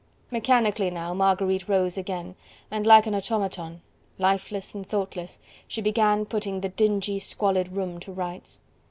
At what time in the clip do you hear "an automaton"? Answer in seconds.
3.05-3.81